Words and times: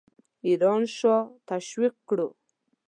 ایران 0.47 0.81
شاه 0.97 1.23
تشویق 1.49 1.93
کړو. 2.09 2.27